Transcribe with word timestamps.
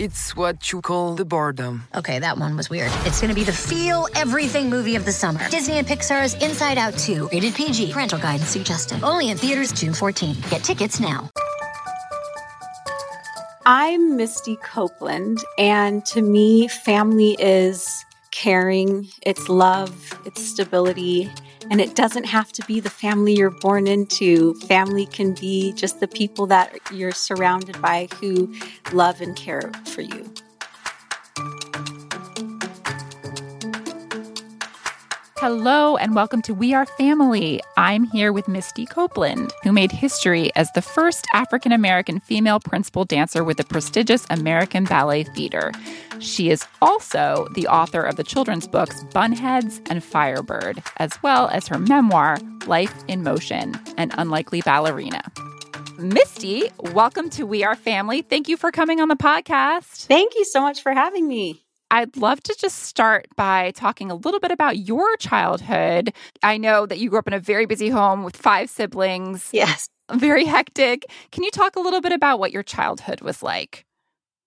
it's 0.00 0.36
what 0.36 0.72
you 0.72 0.80
call 0.80 1.14
the 1.14 1.24
boredom. 1.24 1.84
Okay, 1.94 2.18
that 2.18 2.38
one 2.38 2.56
was 2.56 2.70
weird. 2.70 2.90
It's 3.04 3.20
gonna 3.20 3.34
be 3.34 3.44
the 3.44 3.52
feel 3.52 4.08
everything 4.14 4.70
movie 4.70 4.96
of 4.96 5.04
the 5.04 5.12
summer. 5.12 5.48
Disney 5.50 5.78
and 5.78 5.86
Pixar's 5.86 6.34
Inside 6.42 6.78
Out 6.78 6.96
2, 6.98 7.28
rated 7.32 7.54
PG. 7.54 7.92
Parental 7.92 8.18
guidance 8.18 8.48
suggested. 8.48 9.02
Only 9.02 9.30
in 9.30 9.36
theaters 9.36 9.72
June 9.72 9.94
14. 9.94 10.36
Get 10.50 10.62
tickets 10.64 11.00
now. 11.00 11.30
I'm 13.66 14.16
Misty 14.16 14.56
Copeland, 14.56 15.38
and 15.56 16.04
to 16.06 16.20
me, 16.20 16.68
family 16.68 17.34
is 17.38 18.04
caring, 18.30 19.08
it's 19.22 19.48
love, 19.48 20.18
it's 20.26 20.44
stability, 20.44 21.30
and 21.70 21.80
it 21.80 21.94
doesn't 21.94 22.24
have 22.24 22.52
to 22.52 22.64
be 22.66 22.80
the 22.80 22.90
family 22.90 23.34
you're 23.34 23.50
born 23.50 23.86
into. 23.86 24.54
Family 24.66 25.06
can 25.06 25.32
be 25.34 25.72
just 25.72 26.00
the 26.00 26.08
people 26.08 26.46
that 26.46 26.78
you're 26.92 27.12
surrounded 27.12 27.80
by 27.80 28.08
who 28.20 28.54
love 28.92 29.20
and 29.20 29.36
care 29.36 29.72
for 29.86 30.02
you. 30.02 30.32
Hello, 35.46 35.98
and 35.98 36.14
welcome 36.14 36.40
to 36.40 36.54
We 36.54 36.72
Are 36.72 36.86
Family. 36.86 37.60
I'm 37.76 38.04
here 38.04 38.32
with 38.32 38.48
Misty 38.48 38.86
Copeland, 38.86 39.52
who 39.62 39.72
made 39.72 39.92
history 39.92 40.50
as 40.56 40.72
the 40.72 40.80
first 40.80 41.26
African 41.34 41.70
American 41.70 42.18
female 42.18 42.58
principal 42.58 43.04
dancer 43.04 43.44
with 43.44 43.58
the 43.58 43.64
prestigious 43.64 44.24
American 44.30 44.84
Ballet 44.84 45.24
Theater. 45.24 45.70
She 46.18 46.48
is 46.48 46.64
also 46.80 47.46
the 47.54 47.66
author 47.66 48.00
of 48.00 48.16
the 48.16 48.24
children's 48.24 48.66
books 48.66 49.04
Bunheads 49.10 49.82
and 49.90 50.02
Firebird, 50.02 50.82
as 50.96 51.22
well 51.22 51.48
as 51.48 51.68
her 51.68 51.78
memoir, 51.78 52.38
Life 52.66 53.04
in 53.06 53.22
Motion 53.22 53.78
An 53.98 54.12
Unlikely 54.16 54.62
Ballerina. 54.62 55.30
Misty, 55.98 56.70
welcome 56.94 57.28
to 57.28 57.44
We 57.44 57.64
Are 57.64 57.76
Family. 57.76 58.22
Thank 58.22 58.48
you 58.48 58.56
for 58.56 58.72
coming 58.72 58.98
on 58.98 59.08
the 59.08 59.14
podcast. 59.14 60.06
Thank 60.06 60.36
you 60.36 60.46
so 60.46 60.62
much 60.62 60.82
for 60.82 60.94
having 60.94 61.28
me. 61.28 61.63
I'd 61.94 62.16
love 62.16 62.42
to 62.42 62.56
just 62.58 62.80
start 62.80 63.28
by 63.36 63.70
talking 63.70 64.10
a 64.10 64.16
little 64.16 64.40
bit 64.40 64.50
about 64.50 64.78
your 64.78 65.16
childhood. 65.18 66.12
I 66.42 66.56
know 66.58 66.86
that 66.86 66.98
you 66.98 67.08
grew 67.08 67.20
up 67.20 67.28
in 67.28 67.32
a 67.32 67.38
very 67.38 67.66
busy 67.66 67.88
home 67.88 68.24
with 68.24 68.36
five 68.36 68.68
siblings. 68.68 69.48
Yes. 69.52 69.88
Very 70.12 70.44
hectic. 70.44 71.06
Can 71.30 71.44
you 71.44 71.52
talk 71.52 71.76
a 71.76 71.80
little 71.80 72.00
bit 72.00 72.12
about 72.12 72.40
what 72.40 72.50
your 72.52 72.64
childhood 72.64 73.20
was 73.20 73.44
like? 73.44 73.86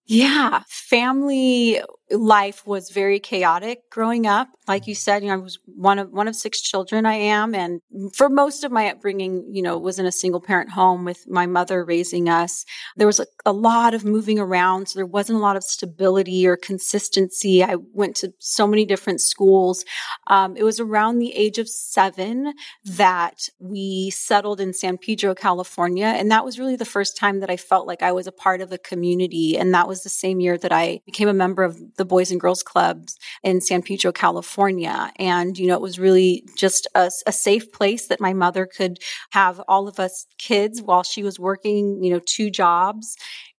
Yeah, 0.06 0.62
family 0.68 1.82
life 2.10 2.66
was 2.66 2.90
very 2.90 3.20
chaotic 3.20 3.90
growing 3.90 4.26
up. 4.26 4.48
Like 4.66 4.86
you 4.86 4.94
said, 4.94 5.22
you 5.22 5.28
know, 5.28 5.34
I 5.34 5.38
was 5.38 5.58
one 5.66 5.98
of 5.98 6.10
one 6.10 6.28
of 6.28 6.36
six 6.36 6.60
children 6.60 7.06
I 7.06 7.14
am 7.14 7.54
and 7.54 7.80
for 8.14 8.28
most 8.28 8.64
of 8.64 8.72
my 8.72 8.90
upbringing, 8.90 9.46
you 9.50 9.62
know, 9.62 9.78
was 9.78 9.98
in 9.98 10.06
a 10.06 10.12
single 10.12 10.40
parent 10.40 10.70
home 10.70 11.04
with 11.04 11.28
my 11.28 11.46
mother 11.46 11.84
raising 11.84 12.28
us. 12.28 12.64
There 12.96 13.06
was 13.06 13.20
a, 13.20 13.26
a 13.44 13.52
lot 13.52 13.94
of 13.94 14.04
moving 14.04 14.38
around, 14.38 14.88
so 14.88 14.98
there 14.98 15.06
wasn't 15.06 15.38
a 15.38 15.42
lot 15.42 15.56
of 15.56 15.64
stability 15.64 16.46
or 16.46 16.56
consistency. 16.56 17.62
I 17.64 17.76
went 17.92 18.16
to 18.16 18.32
so 18.38 18.66
many 18.66 18.84
different 18.84 19.20
schools. 19.20 19.84
Um, 20.26 20.56
it 20.56 20.64
was 20.64 20.80
around 20.80 21.18
the 21.18 21.34
age 21.34 21.58
of 21.58 21.68
7 21.68 22.52
that 22.84 23.48
we 23.58 24.10
settled 24.10 24.60
in 24.60 24.72
San 24.72 24.98
Pedro, 24.98 25.34
California, 25.34 26.06
and 26.06 26.30
that 26.30 26.44
was 26.44 26.58
really 26.58 26.76
the 26.76 26.84
first 26.84 27.16
time 27.16 27.40
that 27.40 27.50
I 27.50 27.56
felt 27.56 27.86
like 27.86 28.02
I 28.02 28.12
was 28.12 28.26
a 28.26 28.32
part 28.32 28.60
of 28.60 28.72
a 28.72 28.78
community 28.78 29.56
and 29.56 29.74
that 29.74 29.88
was 29.88 30.02
the 30.02 30.08
same 30.08 30.40
year 30.40 30.58
that 30.58 30.72
I 30.72 31.00
became 31.06 31.28
a 31.28 31.34
member 31.34 31.62
of 31.62 31.78
the 31.98 32.04
Boys 32.04 32.30
and 32.30 32.40
Girls 32.40 32.62
Clubs 32.62 33.18
in 33.42 33.60
San 33.60 33.82
Pedro, 33.82 34.12
California. 34.12 35.12
And, 35.16 35.58
you 35.58 35.66
know, 35.66 35.74
it 35.74 35.82
was 35.82 35.98
really 35.98 36.44
just 36.56 36.88
a, 36.94 37.10
a 37.26 37.32
safe 37.32 37.70
place 37.72 38.06
that 38.06 38.20
my 38.20 38.32
mother 38.32 38.66
could 38.66 38.98
have 39.30 39.60
all 39.68 39.86
of 39.86 40.00
us 40.00 40.26
kids 40.38 40.80
while 40.80 41.02
she 41.02 41.22
was 41.22 41.38
working, 41.38 42.02
you 42.02 42.10
know, 42.10 42.20
two 42.24 42.50
jobs 42.50 43.16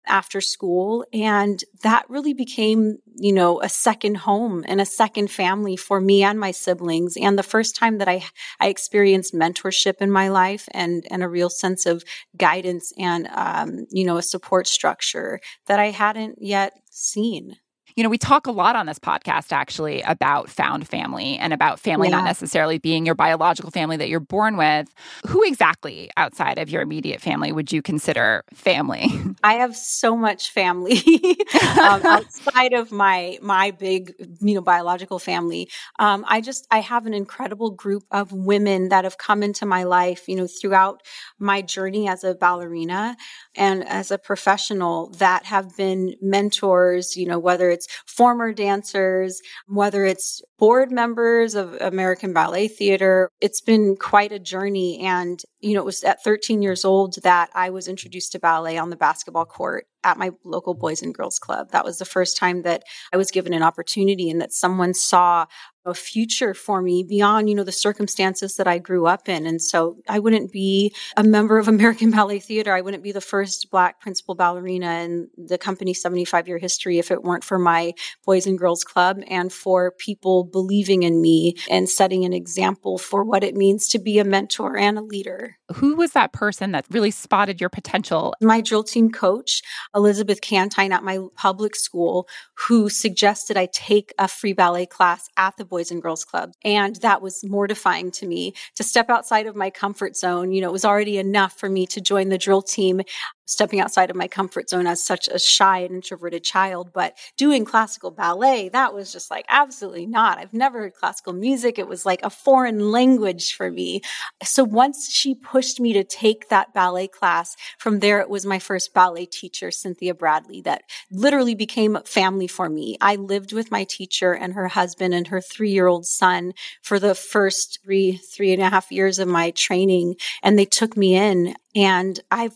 after 0.08 0.42
school. 0.42 1.06
And 1.14 1.64
that 1.84 2.10
really 2.10 2.34
became, 2.34 2.98
you 3.16 3.32
know, 3.32 3.62
a 3.62 3.70
second 3.70 4.18
home 4.18 4.66
and 4.68 4.82
a 4.82 4.86
second 4.86 5.30
family 5.30 5.76
for 5.76 6.02
me 6.02 6.24
and 6.24 6.40
my 6.40 6.52
siblings. 6.52 7.16
And 7.16 7.38
the 7.38 7.44
first 7.44 7.76
time 7.76 8.00
that 8.00 8.10
I, 8.10 8.24
I 8.60 8.68
experienced 8.68 9.34
mentorship 9.34 10.02
in 10.02 10.12
my 10.12 10.30
life 10.30 10.68
and, 10.72 11.06
and 11.12 11.24
a 11.24 11.30
real 11.30 11.50
sense 11.50 11.86
of 11.86 12.04
guidance 12.36 12.92
and, 12.98 13.28
um, 13.32 13.86
you 13.92 14.04
know, 14.04 14.18
a 14.18 14.24
support 14.24 14.68
structure 14.68 15.40
that 15.68 15.80
I 15.80 15.92
hadn't 15.92 16.40
yet 16.42 16.74
seen. 16.90 17.58
You 18.00 18.04
know, 18.04 18.10
we 18.10 18.18
talk 18.18 18.48
a 18.48 18.52
lot 18.52 18.78
on 18.78 18.86
this 18.86 18.98
podcast 18.98 19.52
actually 19.52 20.02
about 20.04 20.50
found 20.50 20.88
family 20.88 21.38
and 21.38 21.52
about 21.52 21.82
family 21.82 22.08
yeah. 22.08 22.16
not 22.16 22.24
necessarily 22.24 22.78
being 22.78 23.06
your 23.06 23.14
biological 23.14 23.72
family 23.72 23.98
that 23.98 24.08
you're 24.08 24.22
born 24.22 24.56
with. 24.56 24.88
Who 25.28 25.44
exactly 25.44 26.10
outside 26.16 26.60
of 26.60 26.70
your 26.70 26.82
immediate 26.82 27.20
family 27.20 27.52
would 27.52 27.74
you 27.74 27.82
consider 27.82 28.46
family? 28.54 29.12
I 29.44 29.56
have 29.56 29.76
so 29.76 30.16
much 30.16 30.52
family 30.52 30.96
um, 31.78 32.02
outside 32.06 32.72
of 32.72 32.94
my 32.94 33.38
my 33.42 33.72
big, 33.72 34.14
you 34.40 34.56
know, 34.56 34.62
biological 34.62 35.20
family. 35.20 35.70
Um, 36.00 36.24
I 36.26 36.40
just 36.40 36.68
I 36.72 36.80
have 36.80 37.06
an 37.06 37.14
incredible 37.14 37.72
group 37.72 38.06
of 38.12 38.32
women 38.32 38.88
that 38.88 39.04
have 39.04 39.18
come 39.18 39.44
into 39.44 39.66
my 39.66 39.84
life, 39.84 40.30
you 40.30 40.38
know, 40.38 40.48
throughout 40.48 41.04
my 41.38 41.62
journey 41.62 42.08
as 42.08 42.24
a 42.24 42.34
ballerina 42.34 43.18
and 43.60 43.86
as 43.90 44.10
a 44.10 44.18
professional 44.18 45.10
that 45.18 45.44
have 45.44 45.76
been 45.76 46.16
mentors, 46.22 47.18
you 47.18 47.28
know, 47.28 47.38
whether 47.38 47.70
it's 47.70 47.88
former 48.08 48.54
dancers, 48.54 49.42
whether 49.68 50.06
it's 50.06 50.42
board 50.58 50.92
members 50.92 51.56
of 51.56 51.74
American 51.82 52.32
Ballet 52.32 52.70
Theater. 52.70 53.30
It's 53.42 53.60
been 53.60 53.98
quite 53.98 54.32
a 54.32 54.40
journey. 54.40 55.00
And, 55.00 55.42
you 55.60 55.74
know, 55.74 55.82
it 55.82 55.86
was 55.86 56.04
at 56.06 56.24
13 56.24 56.62
years 56.62 56.86
old 56.86 57.16
that 57.24 57.50
I 57.54 57.70
was 57.70 57.90
introduced 57.90 58.32
to 58.32 58.40
ballet 58.40 58.78
on 58.78 58.92
the 58.92 58.96
basketball 58.96 59.46
court 59.46 59.88
at 60.06 60.18
my 60.18 60.32
local 60.46 60.74
Boys 60.74 61.02
and 61.02 61.14
Girls 61.14 61.38
Club. 61.38 61.72
That 61.72 61.84
was 61.84 61.98
the 61.98 62.06
first 62.06 62.38
time 62.38 62.62
that 62.62 62.84
I 63.12 63.18
was 63.18 63.32
given 63.32 63.54
an 63.54 63.64
opportunity 63.64 64.30
and 64.30 64.40
that 64.40 64.54
someone 64.54 64.94
saw 64.94 65.46
a 65.90 65.94
future 65.94 66.54
for 66.54 66.82
me 66.82 67.04
beyond, 67.04 67.50
you 67.50 67.56
know, 67.56 67.64
the 67.64 67.72
circumstances 67.72 68.56
that 68.56 68.68
I 68.68 68.78
grew 68.78 69.06
up 69.06 69.28
in. 69.28 69.46
And 69.46 69.62
so 69.62 69.98
I 70.08 70.20
wouldn't 70.20 70.52
be 70.52 70.94
a 71.18 71.24
member 71.24 71.58
of 71.58 71.68
American 71.80 72.12
Ballet 72.12 72.40
Theater. 72.40 72.74
I 72.74 72.82
wouldn't 72.82 73.04
be 73.04 73.12
the 73.12 73.22
first 73.22 73.70
black 73.70 74.00
principal 74.00 74.36
ballerina 74.36 75.02
in 75.02 75.30
the 75.38 75.58
company's 75.58 76.02
75 76.02 76.48
year 76.48 76.58
history 76.58 77.00
if 77.00 77.12
it 77.12 77.24
weren't 77.24 77.44
for 77.44 77.60
my 77.60 77.94
Boys 78.26 78.48
and 78.48 78.58
Girls 78.58 78.84
Club 78.84 79.18
and 79.28 79.52
for 79.52 79.92
people 79.92 80.46
believing 80.46 81.04
in 81.04 81.22
me 81.22 81.56
and 81.70 81.90
setting 81.90 82.26
an 82.26 82.34
example 82.34 82.98
for 82.98 83.24
what 83.24 83.44
it 83.44 83.56
means 83.56 83.88
to 83.90 84.00
be 84.00 84.20
a 84.20 84.24
mentor 84.24 84.78
and 84.78 84.98
a 84.98 85.02
leader. 85.02 85.59
Who 85.76 85.96
was 85.96 86.12
that 86.12 86.34
person 86.34 86.72
that 86.72 86.86
really 86.90 87.12
spotted 87.12 87.62
your 87.62 87.70
potential? 87.70 88.34
My 88.42 88.62
drill 88.62 88.84
team 88.84 89.12
coach, 89.12 89.62
Elizabeth 89.96 90.42
Cantine 90.42 90.92
at 90.92 91.04
my 91.04 91.20
public 91.36 91.76
school, 91.76 92.28
who 92.56 92.90
suggested 92.90 93.56
I 93.56 93.68
take 93.72 94.14
a 94.18 94.28
free 94.28 94.54
ballet 94.54 94.88
class 94.88 95.30
at 95.38 95.58
the 95.58 95.66
Boys 95.66 95.92
and 95.92 96.02
Girls 96.02 96.26
Club. 96.26 96.54
And 96.64 96.96
that 96.98 97.22
was 97.22 97.44
mortifying 97.44 98.12
to 98.12 98.28
me 98.28 98.54
to 98.76 98.84
step 98.84 99.10
outside 99.10 99.46
of 99.46 99.56
my 99.56 99.70
comfort 99.70 100.18
zone. 100.18 100.52
You 100.52 100.62
know, 100.62 100.70
it 100.70 100.74
was 100.74 100.86
already 100.86 101.18
enough 101.18 101.60
for 101.60 101.70
me 101.70 101.86
to 101.88 102.02
join 102.02 102.30
the 102.30 102.38
drill 102.38 102.62
team 102.62 103.02
stepping 103.50 103.80
outside 103.80 104.10
of 104.10 104.16
my 104.16 104.28
comfort 104.28 104.70
zone 104.70 104.86
as 104.86 105.04
such 105.04 105.28
a 105.28 105.40
shy 105.40 105.80
and 105.80 105.96
introverted 105.96 106.44
child. 106.44 106.94
But 106.94 107.18
doing 107.36 107.66
classical 107.66 108.12
ballet, 108.12 108.70
that 108.70 108.94
was 108.94 109.12
just 109.12 109.32
like, 109.32 109.46
absolutely 109.50 110.06
not. 110.06 110.38
I've 110.38 110.54
never 110.54 110.80
heard 110.80 110.94
classical 110.94 111.34
music. 111.34 111.80
It 111.80 111.88
was 111.88 112.06
like 112.06 112.22
a 112.24 112.30
foreign 112.30 112.92
language 112.92 113.56
for 113.56 113.72
me. 113.72 114.02
So 114.44 114.64
once 114.64 115.10
she 115.12 115.34
pushed 115.34 115.80
me 115.80 115.94
to 115.94 116.04
take 116.04 116.50
that 116.50 116.74
ballet 116.74 117.08
class, 117.08 117.56
from 117.78 118.00
there, 118.00 118.20
it 118.20 118.30
was 118.30 118.46
my 118.46 118.60
first 118.60 118.94
ballet 118.94 119.26
teacher, 119.26 119.72
Cynthia 119.72 120.14
Bradley, 120.14 120.62
that 120.62 120.84
literally 121.12 121.56
became 121.56 121.98
family 122.06 122.48
for 122.48 122.70
me. 122.70 122.98
I 123.02 123.16
lived 123.16 123.52
with 123.52 123.72
my 123.72 123.84
teacher 123.84 124.34
and 124.34 124.54
her 124.54 124.68
husband 124.68 125.14
and 125.14 125.28
her 125.28 125.42
three 125.42 125.72
year 125.72 125.88
old 125.88 126.06
son 126.06 126.54
for 126.84 127.00
the 127.00 127.16
first 127.16 127.80
three, 127.84 128.18
three 128.18 128.54
and 128.54 128.62
a 128.62 128.70
half 128.70 128.92
years 128.92 129.18
of 129.18 129.28
my 129.28 129.52
training. 129.52 130.16
And 130.44 130.58
they 130.58 130.66
took 130.66 130.96
me 130.96 131.16
in 131.16 131.56
and 131.76 132.20
I've 132.32 132.56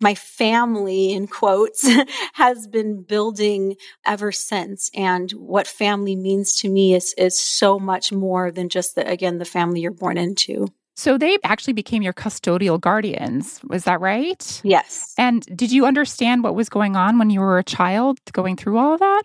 my 0.00 0.14
family 0.14 1.12
in 1.12 1.26
quotes 1.26 1.88
has 2.34 2.66
been 2.66 3.02
building 3.02 3.76
ever 4.06 4.32
since. 4.32 4.90
And 4.94 5.30
what 5.32 5.66
family 5.66 6.16
means 6.16 6.60
to 6.60 6.68
me 6.68 6.94
is 6.94 7.14
is 7.18 7.38
so 7.38 7.78
much 7.78 8.12
more 8.12 8.50
than 8.50 8.68
just 8.68 8.94
the 8.94 9.08
again 9.08 9.38
the 9.38 9.44
family 9.44 9.80
you're 9.80 9.90
born 9.90 10.18
into 10.18 10.68
So 10.98 11.16
they 11.16 11.38
actually 11.44 11.74
became 11.74 12.02
your 12.02 12.12
custodial 12.12 12.80
guardians. 12.80 13.60
Was 13.68 13.84
that 13.84 14.00
right? 14.00 14.60
Yes. 14.64 15.14
And 15.16 15.46
did 15.56 15.70
you 15.70 15.86
understand 15.86 16.42
what 16.42 16.56
was 16.56 16.68
going 16.68 16.96
on 16.96 17.20
when 17.20 17.30
you 17.30 17.38
were 17.38 17.56
a 17.56 17.62
child 17.62 18.18
going 18.32 18.56
through 18.56 18.78
all 18.78 18.94
of 18.94 18.98
that? 18.98 19.22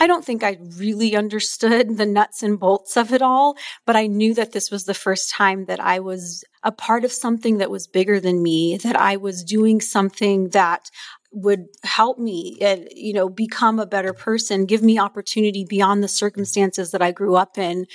I 0.00 0.06
don't 0.06 0.24
think 0.24 0.42
I 0.42 0.56
really 0.78 1.14
understood 1.14 1.98
the 1.98 2.06
nuts 2.06 2.42
and 2.42 2.58
bolts 2.58 2.96
of 2.96 3.12
it 3.12 3.20
all, 3.20 3.58
but 3.84 3.96
I 3.96 4.06
knew 4.06 4.32
that 4.32 4.52
this 4.52 4.70
was 4.70 4.84
the 4.84 4.94
first 4.94 5.30
time 5.30 5.66
that 5.66 5.78
I 5.78 6.00
was 6.00 6.42
a 6.62 6.72
part 6.72 7.04
of 7.04 7.12
something 7.12 7.58
that 7.58 7.70
was 7.70 7.86
bigger 7.86 8.18
than 8.18 8.42
me, 8.42 8.78
that 8.78 8.96
I 8.96 9.18
was 9.18 9.44
doing 9.44 9.82
something 9.82 10.48
that 10.48 10.90
would 11.32 11.66
help 11.84 12.18
me 12.18 12.56
and 12.60 12.88
you 12.90 13.12
know 13.12 13.28
become 13.28 13.78
a 13.78 13.86
better 13.86 14.12
person 14.12 14.66
give 14.66 14.82
me 14.82 14.98
opportunity 14.98 15.64
beyond 15.64 16.02
the 16.02 16.08
circumstances 16.08 16.90
that 16.90 17.00
i 17.00 17.12
grew 17.12 17.36
up 17.36 17.56
in 17.56 17.86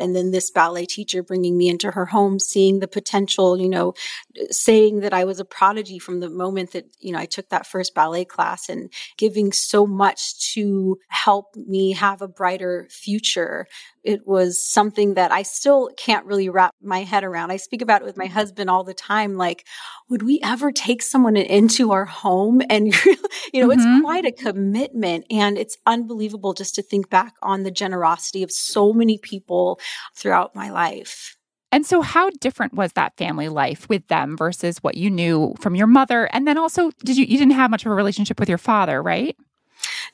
and 0.00 0.16
then 0.16 0.30
this 0.30 0.50
ballet 0.50 0.86
teacher 0.86 1.22
bringing 1.22 1.56
me 1.56 1.68
into 1.68 1.90
her 1.90 2.06
home 2.06 2.38
seeing 2.38 2.80
the 2.80 2.88
potential 2.88 3.58
you 3.58 3.68
know 3.68 3.94
saying 4.50 5.00
that 5.00 5.12
i 5.12 5.24
was 5.24 5.40
a 5.40 5.44
prodigy 5.44 5.98
from 5.98 6.20
the 6.20 6.30
moment 6.30 6.72
that 6.72 6.86
you 7.00 7.12
know 7.12 7.18
i 7.18 7.26
took 7.26 7.48
that 7.48 7.66
first 7.66 7.94
ballet 7.94 8.24
class 8.24 8.68
and 8.68 8.92
giving 9.16 9.52
so 9.52 9.86
much 9.86 10.52
to 10.52 10.98
help 11.08 11.54
me 11.56 11.92
have 11.92 12.22
a 12.22 12.28
brighter 12.28 12.88
future 12.90 13.66
it 14.02 14.26
was 14.26 14.62
something 14.64 15.14
that 15.14 15.32
I 15.32 15.42
still 15.42 15.90
can't 15.96 16.26
really 16.26 16.48
wrap 16.48 16.74
my 16.82 17.00
head 17.04 17.24
around. 17.24 17.50
I 17.50 17.56
speak 17.56 17.82
about 17.82 18.02
it 18.02 18.04
with 18.04 18.16
my 18.16 18.26
husband 18.26 18.70
all 18.70 18.84
the 18.84 18.94
time. 18.94 19.36
Like, 19.36 19.66
would 20.08 20.22
we 20.22 20.40
ever 20.42 20.72
take 20.72 21.02
someone 21.02 21.36
into 21.36 21.92
our 21.92 22.04
home? 22.04 22.60
And, 22.70 22.94
you 23.52 23.60
know, 23.60 23.68
mm-hmm. 23.68 23.80
it's 23.80 24.02
quite 24.02 24.24
a 24.24 24.32
commitment. 24.32 25.26
And 25.28 25.58
it's 25.58 25.76
unbelievable 25.86 26.54
just 26.54 26.76
to 26.76 26.82
think 26.82 27.10
back 27.10 27.34
on 27.42 27.64
the 27.64 27.70
generosity 27.70 28.44
of 28.44 28.52
so 28.52 28.92
many 28.92 29.18
people 29.18 29.80
throughout 30.14 30.54
my 30.54 30.70
life. 30.70 31.36
And 31.72 31.84
so, 31.84 32.00
how 32.00 32.30
different 32.40 32.74
was 32.74 32.92
that 32.92 33.16
family 33.16 33.48
life 33.48 33.88
with 33.88 34.06
them 34.08 34.36
versus 34.36 34.78
what 34.78 34.96
you 34.96 35.10
knew 35.10 35.54
from 35.60 35.74
your 35.74 35.86
mother? 35.86 36.24
And 36.32 36.46
then 36.46 36.58
also, 36.58 36.90
did 37.04 37.16
you, 37.16 37.24
you 37.24 37.38
didn't 37.38 37.52
have 37.52 37.70
much 37.70 37.84
of 37.84 37.92
a 37.92 37.94
relationship 37.94 38.40
with 38.40 38.48
your 38.48 38.58
father, 38.58 39.02
right? 39.02 39.36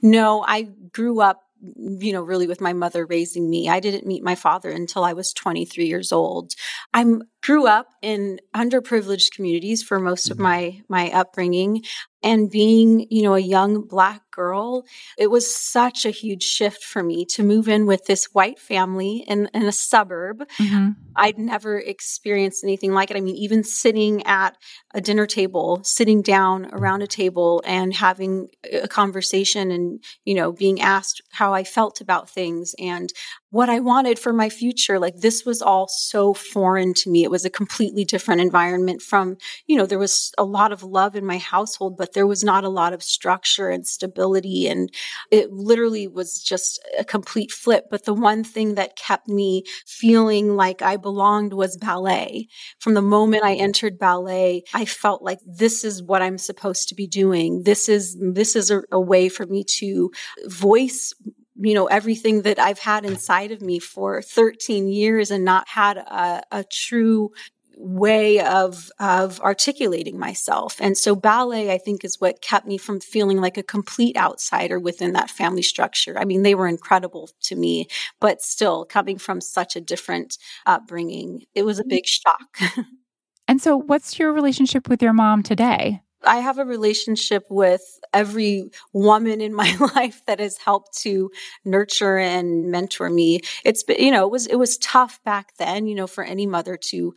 No, 0.03 0.45
I 0.47 0.63
grew 0.93 1.21
up 1.21 1.46
you 1.77 2.13
know, 2.13 2.23
really 2.23 2.47
with 2.47 2.61
my 2.61 2.73
mother 2.73 3.07
raising 3.07 3.49
me. 3.49 3.69
I 3.69 3.81
didn't 3.81 4.07
meet 4.07 4.23
my 4.23 4.35
father 4.35 4.71
until 4.71 5.05
I 5.05 5.13
was 5.13 5.33
23 5.33 5.87
years 5.87 6.13
old. 6.13 6.53
I 6.95 7.05
grew 7.47 7.69
up 7.69 7.87
in 8.03 8.41
underprivileged 8.55 9.31
communities 9.33 9.83
for 9.83 10.01
most 10.01 10.31
of 10.31 10.37
mm-hmm. 10.37 10.43
my 10.43 10.83
my 10.89 11.11
upbringing 11.13 11.83
and 12.27 12.51
being, 12.51 13.07
you 13.09 13.23
know, 13.23 13.35
a 13.35 13.39
young 13.39 13.83
black 13.83 14.21
girl, 14.33 14.85
it 15.17 15.29
was 15.29 15.55
such 15.55 16.05
a 16.05 16.11
huge 16.11 16.43
shift 16.43 16.83
for 16.83 17.01
me 17.01 17.25
to 17.27 17.45
move 17.45 17.69
in 17.69 17.87
with 17.87 18.05
this 18.07 18.25
white 18.33 18.59
family 18.59 19.25
in, 19.29 19.49
in 19.55 19.63
a 19.63 19.71
suburb. 19.71 20.43
Mm-hmm. 20.59 20.91
I'd 21.15 21.39
never 21.39 21.79
experienced 21.79 22.65
anything 22.65 22.93
like 22.93 23.13
it. 23.13 23.17
I 23.17 23.21
mean, 23.21 23.37
even 23.37 23.63
sitting 23.63 24.27
at 24.27 24.57
a 24.93 25.01
dinner 25.01 25.27
table, 25.27 25.81
sitting 25.85 26.21
down 26.21 26.69
around 26.73 27.03
a 27.03 27.07
table 27.07 27.63
and 27.65 27.95
having 27.95 28.49
a 28.73 28.89
conversation 28.89 29.71
and, 29.71 30.03
you 30.25 30.35
know, 30.35 30.51
being 30.51 30.81
asked 30.81 31.23
how 31.31 31.55
I 31.55 31.63
felt 31.63 32.01
about 32.01 32.29
things 32.29 32.75
and 32.79 33.13
what 33.57 33.71
I 33.71 33.81
wanted 33.81 34.19
for 34.19 34.35
my 34.35 34.51
future. 34.51 34.99
Like 34.99 35.17
this 35.17 35.47
was 35.47 35.63
all 35.63 35.89
so 35.89 36.35
foreign 36.35 36.93
to 36.93 37.09
me. 37.09 37.25
It 37.25 37.31
was 37.31 37.47
a 37.47 37.51
completely 37.51 38.05
different 38.05 38.43
environment 38.43 39.01
from, 39.01 39.39
you 39.67 39.79
know, 39.79 39.87
there 39.87 39.99
was 39.99 40.31
a 40.37 40.45
lot 40.45 40.73
of 40.73 40.83
love 40.83 41.17
in 41.17 41.25
my 41.25 41.39
household, 41.39 41.97
but 41.97 42.13
there 42.13 42.27
was 42.27 42.45
not 42.45 42.65
a 42.65 42.69
lot 42.69 42.93
of 42.93 43.03
structure 43.03 43.71
and 43.71 43.87
stability. 43.87 44.69
And 44.69 44.93
it 45.31 45.51
literally 45.51 46.07
was 46.07 46.43
just 46.43 46.79
a 46.99 47.05
complete 47.05 47.51
flip. 47.51 47.87
But 47.91 48.05
the 48.05 48.13
one 48.13 48.45
thing 48.45 48.75
that 48.75 48.95
kept 48.95 49.27
me 49.27 49.65
feeling 49.87 50.55
like 50.55 50.83
I 50.83 50.99
belonged 50.99 51.55
was 51.55 51.79
ballet. 51.79 52.49
From 52.79 52.93
the 52.93 53.01
moment 53.01 53.43
I 53.43 53.55
entered 53.55 53.99
ballet, 53.99 54.65
I 54.75 54.85
felt 54.85 55.23
like 55.23 55.39
this 55.47 55.83
is 55.83 56.03
what 56.03 56.21
I'm 56.21 56.37
supposed 56.37 56.91
to 56.91 56.95
be 56.95 57.07
doing. 57.07 57.63
This 57.63 57.89
is, 57.89 58.19
this 58.21 58.55
is 58.55 58.71
a, 58.71 58.83
a 58.93 59.01
way 59.01 59.31
for 59.31 59.47
me 59.47 59.65
to 59.79 60.11
voice 60.47 61.15
you 61.59 61.75
know, 61.75 61.87
everything 61.87 62.43
that 62.43 62.59
I've 62.59 62.79
had 62.79 63.05
inside 63.05 63.53
of 63.53 63.63
me 63.63 63.79
for 63.79 64.23
13 64.23 64.89
years 64.89 65.31
and 65.31 65.45
not 65.45 65.69
had 65.69 65.97
a, 65.97 66.43
a 66.53 66.65
true 66.65 67.33
way 67.79 68.41
of 68.41 68.91
of 68.99 69.39
articulating 69.41 70.19
myself. 70.19 70.77
And 70.81 70.97
so 70.97 71.15
ballet 71.15 71.71
I 71.71 71.77
think 71.77 72.05
is 72.05 72.21
what 72.21 72.41
kept 72.41 72.67
me 72.67 72.79
from 72.79 73.01
feeling 73.01 73.39
like 73.41 73.59
a 73.59 73.63
complete 73.63 74.17
outsider 74.17 74.81
within 74.81 75.13
that 75.13 75.31
family 75.31 75.63
structure. 75.63 76.19
I 76.19 76.25
mean, 76.25 76.43
they 76.43 76.55
were 76.55 76.67
incredible 76.67 77.29
to 77.43 77.57
me, 77.57 77.89
but 78.19 78.41
still 78.41 78.87
coming 78.87 79.19
from 79.19 79.43
such 79.43 79.77
a 79.77 79.81
different 79.81 80.39
upbringing, 80.65 81.45
it 81.55 81.65
was 81.65 81.79
a 81.79 81.83
mm-hmm. 81.83 81.91
big 81.91 82.07
shock. 82.07 82.59
and 83.49 83.61
so 83.61 83.77
what's 83.77 84.19
your 84.19 84.33
relationship 84.33 84.89
with 84.89 85.03
your 85.03 85.13
mom 85.13 85.43
today? 85.43 86.01
I 86.27 86.37
have 86.39 86.59
a 86.59 86.65
relationship 86.65 87.45
with 87.49 87.83
every 88.13 88.71
woman 88.93 89.41
in 89.41 89.55
my 89.55 89.75
life 89.95 90.23
that 90.27 90.41
has 90.41 90.59
helped 90.59 90.97
to 90.99 91.31
nurture 91.65 92.19
and 92.19 92.71
mentor 92.71 93.11
me. 93.11 93.41
It's 93.65 93.83
been, 93.83 93.99
you 93.99 94.11
know, 94.11 94.27
it 94.27 94.31
was, 94.31 94.47
it 94.47 94.57
was 94.57 94.79
tough 94.79 95.23
back 95.25 95.57
then, 95.59 95.87
you 95.87 95.95
know, 95.95 96.07
for 96.07 96.25
any 96.25 96.47
mother 96.47 96.77
to, 96.89 97.15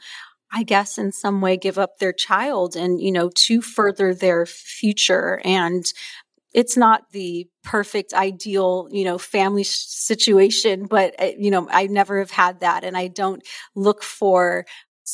I 0.51 0.63
guess 0.63 0.97
in 0.97 1.11
some 1.11 1.41
way 1.41 1.57
give 1.57 1.77
up 1.77 1.99
their 1.99 2.13
child 2.13 2.75
and, 2.75 3.01
you 3.01 3.11
know, 3.11 3.29
to 3.45 3.61
further 3.61 4.13
their 4.13 4.45
future. 4.45 5.41
And 5.43 5.85
it's 6.53 6.75
not 6.75 7.11
the 7.11 7.47
perfect 7.63 8.13
ideal 8.13 8.87
you 8.91 9.03
know 9.03 9.17
family 9.17 9.63
situation 9.63 10.85
but 10.85 11.13
uh, 11.21 11.29
you 11.37 11.51
know 11.51 11.67
i 11.69 11.85
never 11.85 12.19
have 12.19 12.31
had 12.31 12.61
that 12.61 12.83
and 12.83 12.97
i 12.97 13.07
don't 13.07 13.43
look 13.75 14.01
for 14.01 14.65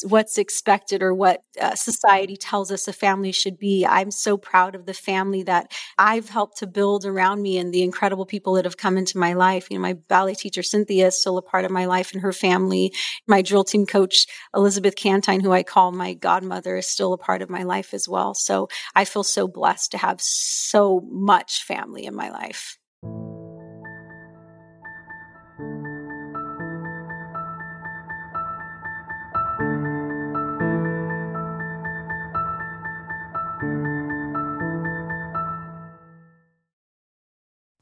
what's 0.08 0.38
expected 0.38 1.02
or 1.02 1.14
what 1.14 1.44
uh, 1.60 1.76
society 1.76 2.36
tells 2.36 2.72
us 2.72 2.88
a 2.88 2.94
family 2.94 3.32
should 3.32 3.58
be. 3.58 3.86
I'm 3.86 4.12
so 4.12 4.38
proud 4.38 4.76
of 4.76 4.86
the 4.86 4.94
family 4.94 5.44
that 5.44 5.72
I've 5.98 6.30
helped 6.30 6.58
to 6.58 6.68
build 6.68 7.06
around 7.06 7.42
me 7.42 7.58
and 7.58 7.74
the 7.74 7.84
incredible 7.84 8.26
people 8.26 8.54
that 8.54 8.66
have 8.66 8.78
come 8.78 8.98
into 8.98 9.18
my 9.18 9.34
life. 9.34 9.70
You 9.70 9.78
know, 9.78 9.82
my 9.82 9.94
ballet 9.94 10.36
teacher 10.36 10.64
Cynthia 10.64 11.08
is 11.08 11.20
still 11.20 11.38
a 11.38 11.42
part 11.42 11.66
of 11.66 11.72
my 11.72 11.86
life 11.86 12.14
and 12.14 12.22
her 12.22 12.34
family. 12.34 12.94
My 13.28 13.42
drill 13.42 13.64
team 13.64 13.86
coach 13.86 14.26
Elizabeth 14.56 14.96
Cantine, 14.96 15.42
who 15.42 15.52
I 15.52 15.64
call 15.64 15.92
my 15.92 16.14
godmother, 16.14 16.78
is 16.78 16.88
still 16.88 17.14
a 17.14 17.18
part 17.18 17.42
of 17.42 17.50
my 17.50 17.64
life 17.64 17.94
as 17.94 18.08
well. 18.08 18.34
So 18.34 18.68
I 18.96 19.06
feel 19.06 19.24
so 19.24 19.48
blessed 19.48 19.92
to 19.92 19.98
have 19.98 20.22
so 20.22 21.02
much 21.10 21.64
family 21.64 22.06
in 22.06 22.16
my 22.16 22.30
life. 22.30 22.78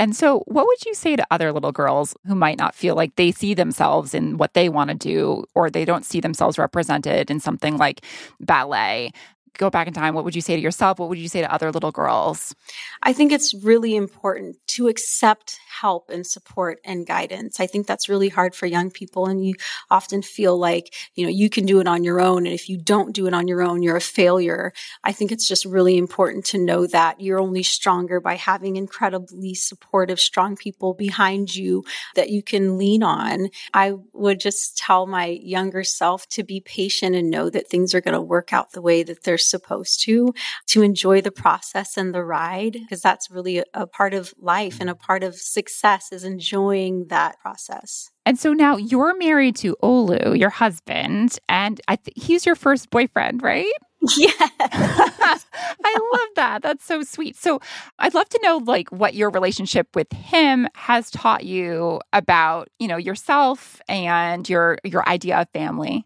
And 0.00 0.14
so, 0.14 0.40
what 0.46 0.66
would 0.66 0.86
you 0.86 0.94
say 0.94 1.16
to 1.16 1.26
other 1.30 1.52
little 1.52 1.72
girls 1.72 2.14
who 2.26 2.34
might 2.36 2.58
not 2.58 2.74
feel 2.74 2.94
like 2.94 3.16
they 3.16 3.32
see 3.32 3.52
themselves 3.54 4.14
in 4.14 4.36
what 4.38 4.54
they 4.54 4.68
want 4.68 4.90
to 4.90 4.96
do 4.96 5.44
or 5.54 5.70
they 5.70 5.84
don't 5.84 6.04
see 6.04 6.20
themselves 6.20 6.56
represented 6.58 7.30
in 7.30 7.40
something 7.40 7.76
like 7.76 8.02
ballet? 8.40 9.10
Go 9.58 9.68
back 9.68 9.86
in 9.86 9.92
time, 9.92 10.14
what 10.14 10.24
would 10.24 10.34
you 10.34 10.40
say 10.40 10.56
to 10.56 10.62
yourself? 10.62 10.98
What 10.98 11.08
would 11.08 11.18
you 11.18 11.28
say 11.28 11.42
to 11.42 11.52
other 11.52 11.70
little 11.70 11.92
girls? 11.92 12.54
I 13.02 13.12
think 13.12 13.32
it's 13.32 13.52
really 13.52 13.94
important 13.96 14.56
to 14.68 14.88
accept 14.88 15.58
help 15.80 16.08
and 16.10 16.26
support 16.26 16.80
and 16.84 17.06
guidance. 17.06 17.60
I 17.60 17.66
think 17.66 17.86
that's 17.86 18.08
really 18.08 18.28
hard 18.28 18.54
for 18.54 18.66
young 18.66 18.90
people. 18.90 19.26
And 19.26 19.44
you 19.44 19.54
often 19.90 20.22
feel 20.22 20.58
like, 20.58 20.94
you 21.14 21.24
know, 21.24 21.30
you 21.30 21.50
can 21.50 21.66
do 21.66 21.80
it 21.80 21.88
on 21.88 22.04
your 22.04 22.20
own. 22.20 22.46
And 22.46 22.54
if 22.54 22.68
you 22.68 22.78
don't 22.78 23.14
do 23.14 23.26
it 23.26 23.34
on 23.34 23.48
your 23.48 23.62
own, 23.62 23.82
you're 23.82 23.96
a 23.96 24.00
failure. 24.00 24.72
I 25.04 25.12
think 25.12 25.32
it's 25.32 25.46
just 25.46 25.64
really 25.64 25.98
important 25.98 26.44
to 26.46 26.58
know 26.58 26.86
that 26.86 27.20
you're 27.20 27.40
only 27.40 27.62
stronger 27.62 28.20
by 28.20 28.36
having 28.36 28.76
incredibly 28.76 29.54
supportive, 29.54 30.20
strong 30.20 30.56
people 30.56 30.94
behind 30.94 31.54
you 31.54 31.84
that 32.14 32.30
you 32.30 32.42
can 32.42 32.78
lean 32.78 33.02
on. 33.02 33.48
I 33.74 33.94
would 34.12 34.40
just 34.40 34.78
tell 34.78 35.06
my 35.06 35.26
younger 35.26 35.82
self 35.82 36.28
to 36.30 36.44
be 36.44 36.60
patient 36.60 37.16
and 37.16 37.30
know 37.30 37.50
that 37.50 37.68
things 37.68 37.94
are 37.94 38.00
going 38.00 38.14
to 38.14 38.20
work 38.20 38.52
out 38.52 38.72
the 38.72 38.82
way 38.82 39.02
that 39.02 39.24
they're 39.24 39.38
supposed 39.48 40.02
to, 40.04 40.32
to 40.68 40.82
enjoy 40.82 41.20
the 41.20 41.30
process 41.30 41.96
and 41.96 42.14
the 42.14 42.24
ride, 42.24 42.72
because 42.72 43.00
that's 43.00 43.30
really 43.30 43.62
a, 43.74 43.86
part 43.86 44.14
of 44.14 44.34
life 44.38 44.78
and 44.80 44.90
a 44.90 44.94
part 44.94 45.22
of 45.24 45.34
success 45.34 46.12
is 46.12 46.24
enjoying 46.24 47.06
that 47.08 47.38
process. 47.40 48.10
And 48.26 48.38
so 48.38 48.52
now 48.52 48.76
you're 48.76 49.16
married 49.16 49.56
to 49.56 49.76
Olu, 49.82 50.38
your 50.38 50.50
husband, 50.50 51.38
and 51.48 51.80
th- 51.88 52.00
he's 52.14 52.44
your 52.44 52.54
first 52.54 52.90
boyfriend, 52.90 53.42
right? 53.42 53.72
Yeah. 54.16 54.30
I 55.84 55.98
love 56.12 56.28
that. 56.36 56.62
That's 56.62 56.84
so 56.84 57.02
sweet. 57.02 57.36
So 57.36 57.60
I'd 57.98 58.14
love 58.14 58.28
to 58.30 58.40
know 58.42 58.58
like 58.58 58.88
what 58.90 59.14
your 59.14 59.30
relationship 59.30 59.88
with 59.94 60.12
him 60.12 60.68
has 60.74 61.10
taught 61.10 61.44
you 61.44 62.00
about, 62.12 62.68
you 62.78 62.88
know, 62.88 62.96
yourself 62.96 63.80
and 63.88 64.48
your 64.48 64.78
your 64.84 65.08
idea 65.08 65.38
of 65.40 65.48
family. 65.50 66.04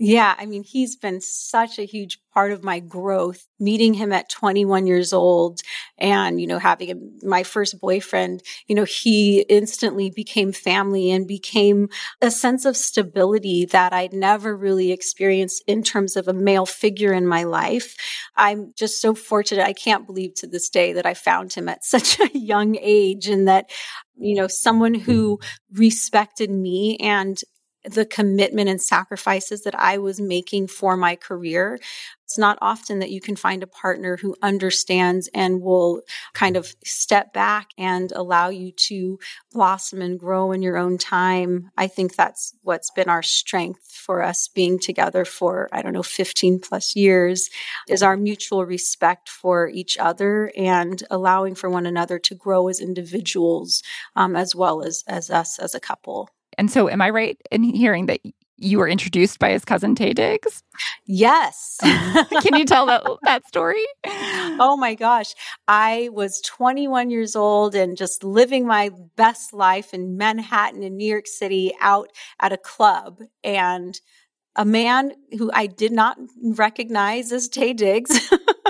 Yeah, 0.00 0.36
I 0.38 0.46
mean, 0.46 0.62
he's 0.62 0.94
been 0.94 1.20
such 1.20 1.76
a 1.76 1.84
huge 1.84 2.20
part 2.32 2.52
of 2.52 2.62
my 2.62 2.78
growth. 2.78 3.44
Meeting 3.58 3.94
him 3.94 4.12
at 4.12 4.30
21 4.30 4.86
years 4.86 5.12
old 5.12 5.60
and, 5.98 6.40
you 6.40 6.46
know, 6.46 6.60
having 6.60 6.90
a, 6.92 7.26
my 7.26 7.42
first 7.42 7.80
boyfriend, 7.80 8.44
you 8.68 8.76
know, 8.76 8.84
he 8.84 9.40
instantly 9.48 10.08
became 10.08 10.52
family 10.52 11.10
and 11.10 11.26
became 11.26 11.88
a 12.22 12.30
sense 12.30 12.64
of 12.64 12.76
stability 12.76 13.64
that 13.66 13.92
I'd 13.92 14.12
never 14.12 14.56
really 14.56 14.92
experienced 14.92 15.64
in 15.66 15.82
terms 15.82 16.14
of 16.14 16.28
a 16.28 16.32
male 16.32 16.66
figure 16.66 17.12
in 17.12 17.26
my 17.26 17.42
life. 17.42 17.96
I'm 18.36 18.72
just 18.76 19.00
so 19.00 19.16
fortunate. 19.16 19.66
I 19.66 19.72
can't 19.72 20.06
believe 20.06 20.34
to 20.36 20.46
this 20.46 20.68
day 20.68 20.92
that 20.92 21.06
I 21.06 21.14
found 21.14 21.54
him 21.54 21.68
at 21.68 21.84
such 21.84 22.20
a 22.20 22.38
young 22.38 22.76
age 22.80 23.26
and 23.26 23.48
that, 23.48 23.68
you 24.16 24.36
know, 24.36 24.46
someone 24.46 24.94
who 24.94 25.38
mm-hmm. 25.38 25.80
respected 25.80 26.50
me 26.50 26.98
and 26.98 27.42
the 27.84 28.04
commitment 28.04 28.68
and 28.68 28.82
sacrifices 28.82 29.62
that 29.62 29.78
I 29.78 29.98
was 29.98 30.20
making 30.20 30.68
for 30.68 30.96
my 30.96 31.16
career. 31.16 31.78
It's 32.24 32.36
not 32.36 32.58
often 32.60 32.98
that 32.98 33.10
you 33.10 33.22
can 33.22 33.36
find 33.36 33.62
a 33.62 33.66
partner 33.66 34.18
who 34.18 34.36
understands 34.42 35.30
and 35.32 35.62
will 35.62 36.02
kind 36.34 36.56
of 36.56 36.74
step 36.84 37.32
back 37.32 37.68
and 37.78 38.12
allow 38.12 38.50
you 38.50 38.72
to 38.72 39.18
blossom 39.50 40.02
and 40.02 40.18
grow 40.18 40.52
in 40.52 40.60
your 40.60 40.76
own 40.76 40.98
time. 40.98 41.70
I 41.78 41.86
think 41.86 42.14
that's 42.14 42.54
what's 42.62 42.90
been 42.90 43.08
our 43.08 43.22
strength 43.22 43.90
for 43.90 44.22
us 44.22 44.48
being 44.48 44.78
together 44.78 45.24
for, 45.24 45.70
I 45.72 45.80
don't 45.80 45.94
know, 45.94 46.02
15 46.02 46.60
plus 46.60 46.94
years 46.94 47.48
is 47.88 48.02
our 48.02 48.16
mutual 48.16 48.66
respect 48.66 49.30
for 49.30 49.68
each 49.68 49.96
other 49.96 50.52
and 50.54 51.02
allowing 51.10 51.54
for 51.54 51.70
one 51.70 51.86
another 51.86 52.18
to 52.18 52.34
grow 52.34 52.68
as 52.68 52.80
individuals 52.80 53.82
um, 54.16 54.36
as 54.36 54.54
well 54.54 54.82
as, 54.82 55.02
as 55.06 55.30
us 55.30 55.58
as 55.58 55.74
a 55.74 55.80
couple. 55.80 56.28
And 56.58 56.70
so, 56.70 56.90
am 56.90 57.00
I 57.00 57.08
right 57.10 57.40
in 57.50 57.62
hearing 57.62 58.06
that 58.06 58.20
you 58.58 58.78
were 58.78 58.88
introduced 58.88 59.38
by 59.38 59.50
his 59.50 59.64
cousin 59.64 59.94
Taye 59.94 60.14
Diggs? 60.14 60.64
Yes. 61.06 61.78
Can 61.82 62.56
you 62.56 62.64
tell 62.64 62.86
that 62.86 63.04
that 63.22 63.46
story? 63.46 63.84
Oh 64.04 64.76
my 64.76 64.96
gosh. 64.96 65.34
I 65.68 66.08
was 66.12 66.40
21 66.42 67.10
years 67.10 67.36
old 67.36 67.76
and 67.76 67.96
just 67.96 68.24
living 68.24 68.66
my 68.66 68.90
best 69.14 69.52
life 69.52 69.94
in 69.94 70.16
Manhattan 70.16 70.82
in 70.82 70.96
New 70.96 71.08
York 71.08 71.28
City 71.28 71.72
out 71.80 72.10
at 72.40 72.52
a 72.52 72.56
club 72.56 73.20
and 73.44 73.98
a 74.56 74.64
man 74.64 75.12
who 75.38 75.52
I 75.54 75.66
did 75.66 75.92
not 75.92 76.18
recognize 76.42 77.30
as 77.30 77.48
Taye 77.48 77.76
Diggs 77.76 78.28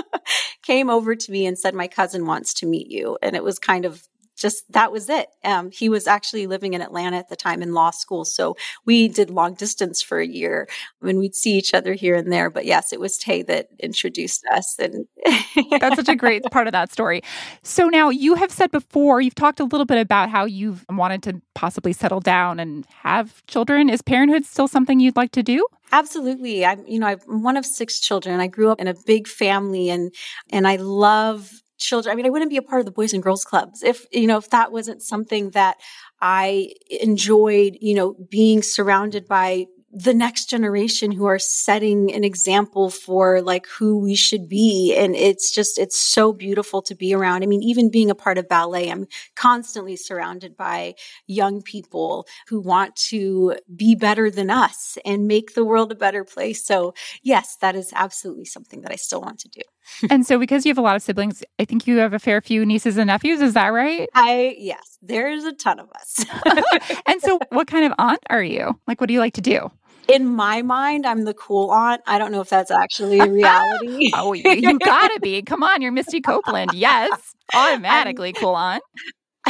came 0.61 0.91
over 0.91 1.15
to 1.15 1.31
me 1.31 1.47
and 1.47 1.57
said, 1.57 1.73
My 1.73 1.87
cousin 1.87 2.27
wants 2.27 2.53
to 2.55 2.67
meet 2.67 2.91
you. 2.91 3.17
And 3.23 3.35
it 3.35 3.43
was 3.43 3.57
kind 3.57 3.85
of 3.85 4.07
just 4.39 4.71
that 4.71 4.91
was 4.91 5.09
it. 5.09 5.27
Um, 5.43 5.71
he 5.71 5.89
was 5.89 6.07
actually 6.07 6.47
living 6.47 6.73
in 6.73 6.81
Atlanta 6.81 7.17
at 7.17 7.29
the 7.29 7.35
time 7.35 7.61
in 7.61 7.73
law 7.73 7.91
school. 7.91 8.25
So 8.25 8.55
we 8.85 9.07
did 9.07 9.29
long 9.29 9.53
distance 9.53 10.01
for 10.01 10.19
a 10.19 10.27
year 10.27 10.67
when 10.99 11.19
we'd 11.19 11.35
see 11.35 11.57
each 11.57 11.73
other 11.73 11.93
here 11.93 12.15
and 12.15 12.31
there. 12.31 12.49
But 12.49 12.65
yes, 12.65 12.93
it 12.93 12.99
was 12.99 13.17
Taye 13.17 13.45
that 13.47 13.67
introduced 13.79 14.45
us. 14.51 14.77
And 14.79 15.05
that's 15.79 15.97
such 15.97 16.09
a 16.09 16.15
great 16.15 16.43
part 16.51 16.67
of 16.67 16.73
that 16.73 16.91
story. 16.91 17.21
So 17.63 17.87
now 17.87 18.09
you 18.09 18.35
have 18.35 18.51
said 18.51 18.71
before, 18.71 19.21
you've 19.21 19.35
talked 19.35 19.59
a 19.59 19.65
little 19.65 19.85
bit 19.85 19.99
about 19.99 20.29
how 20.29 20.45
you've 20.45 20.85
wanted 20.89 21.23
to 21.23 21.41
possibly 21.53 21.93
settle 21.93 22.21
down 22.21 22.59
and 22.59 22.85
have 23.03 23.45
children. 23.47 23.89
Is 23.89 24.01
parenthood 24.01 24.45
still 24.45 24.67
something 24.67 24.99
you'd 24.99 25.17
like 25.17 25.31
to 25.33 25.43
do? 25.43 25.65
Absolutely. 25.91 26.65
I'm, 26.65 26.85
you 26.87 26.99
know, 26.99 27.07
I'm 27.07 27.43
one 27.43 27.57
of 27.57 27.65
six 27.65 27.99
children. 27.99 28.39
I 28.39 28.47
grew 28.47 28.69
up 28.69 28.79
in 28.79 28.87
a 28.87 28.93
big 29.05 29.27
family 29.27 29.89
and, 29.89 30.13
and 30.51 30.67
I 30.67 30.75
love 30.77 31.51
children. 31.79 32.11
I 32.11 32.15
mean, 32.15 32.25
I 32.25 32.29
wouldn't 32.29 32.51
be 32.51 32.57
a 32.57 32.61
part 32.61 32.79
of 32.79 32.85
the 32.85 32.91
Boys 32.91 33.13
and 33.13 33.23
Girls 33.23 33.43
Clubs 33.43 33.83
if, 33.83 34.05
you 34.11 34.27
know, 34.27 34.37
if 34.37 34.49
that 34.51 34.71
wasn't 34.71 35.01
something 35.01 35.51
that 35.51 35.77
I 36.21 36.73
enjoyed, 37.01 37.77
you 37.81 37.95
know, 37.95 38.15
being 38.29 38.61
surrounded 38.61 39.27
by 39.27 39.67
the 39.91 40.13
next 40.13 40.49
generation 40.49 41.11
who 41.11 41.25
are 41.25 41.39
setting 41.39 42.13
an 42.13 42.23
example 42.23 42.91
for 42.91 43.41
like 43.41 43.65
who 43.65 43.97
we 43.97 44.13
should 44.13 44.47
be. 44.47 44.95
And 44.95 45.15
it's 45.15 45.51
just, 45.51 45.79
it's 45.79 45.97
so 45.97 46.31
beautiful 46.31 46.83
to 46.83 46.93
be 46.93 47.13
around. 47.13 47.41
I 47.41 47.47
mean, 47.47 47.63
even 47.63 47.89
being 47.89 48.11
a 48.11 48.15
part 48.15 48.37
of 48.37 48.47
ballet, 48.47 48.91
I'm 48.91 49.07
constantly 49.35 49.95
surrounded 49.95 50.55
by 50.55 50.93
young 51.25 51.63
people 51.63 52.27
who 52.47 52.59
want 52.59 52.95
to 52.97 53.55
be 53.75 53.95
better 53.95 54.29
than 54.29 54.51
us 54.51 54.97
and 55.05 55.27
make 55.27 55.55
the 55.55 55.65
world 55.65 55.91
a 55.91 55.95
better 55.95 56.23
place. 56.23 56.63
So 56.63 56.93
yes, 57.23 57.57
that 57.61 57.75
is 57.75 57.91
absolutely 57.95 58.45
something 58.45 58.81
that 58.81 58.91
I 58.91 58.95
still 58.95 59.21
want 59.21 59.39
to 59.39 59.49
do. 59.49 59.61
and 60.09 60.25
so 60.25 60.39
because 60.39 60.65
you 60.65 60.69
have 60.69 60.77
a 60.77 60.81
lot 60.81 60.95
of 60.95 61.01
siblings, 61.01 61.43
I 61.59 61.65
think 61.65 61.87
you 61.87 61.97
have 61.97 62.13
a 62.13 62.19
fair 62.19 62.41
few 62.41 62.65
nieces 62.65 62.97
and 62.97 63.07
nephews. 63.07 63.41
Is 63.41 63.53
that 63.53 63.67
right? 63.67 64.07
I, 64.13 64.55
yes, 64.57 64.97
there's 65.01 65.43
a 65.43 65.53
ton 65.53 65.79
of 65.79 65.89
us. 65.91 66.25
and 67.07 67.21
so 67.21 67.39
what 67.49 67.67
kind 67.67 67.85
of 67.85 67.93
aunt 67.97 68.21
are 68.29 68.43
you? 68.43 68.79
Like, 68.87 69.01
what 69.01 69.07
do 69.07 69.13
you 69.13 69.19
like 69.19 69.33
to 69.35 69.41
do? 69.41 69.71
in 70.09 70.25
my 70.25 70.63
mind, 70.63 71.05
I'm 71.05 71.23
the 71.23 71.35
cool 71.35 71.69
aunt. 71.69 72.01
I 72.07 72.17
don't 72.17 72.31
know 72.31 72.41
if 72.41 72.49
that's 72.49 72.71
actually 72.71 73.19
a 73.19 73.29
reality. 73.29 74.09
oh, 74.15 74.33
you, 74.33 74.49
you, 74.49 74.79
gotta 74.79 75.19
be. 75.21 75.43
Come 75.43 75.61
on, 75.61 75.83
you're 75.83 75.91
Misty 75.91 76.19
Copeland. 76.19 76.71
Yes, 76.73 77.11
automatically 77.53 78.29
I'm, 78.29 78.41
cool 78.41 78.55
aunt. 78.55 78.83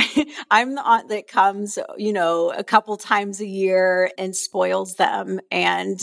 I'm 0.51 0.75
the 0.75 0.83
aunt 0.83 1.09
that 1.09 1.27
comes, 1.27 1.77
you 1.97 2.13
know, 2.13 2.51
a 2.51 2.63
couple 2.63 2.95
times 2.97 3.39
a 3.39 3.45
year 3.45 4.11
and 4.17 4.35
spoils 4.35 4.95
them 4.95 5.39
and 5.51 5.99